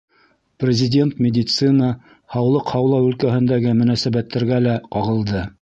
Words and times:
Президент 0.61 1.19
медицина, 1.25 1.91
һаулыҡ 2.37 2.73
һаҡлау 2.77 3.11
өлкәһендәге 3.13 3.77
мөнәсәбәттәргә 3.83 4.63
лә 4.71 4.77
ҡағылды. 4.97 5.49